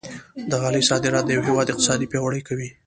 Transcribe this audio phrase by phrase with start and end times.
[0.49, 2.69] د غالۍ صادرات د هېواد اقتصاد پیاوړی کوي.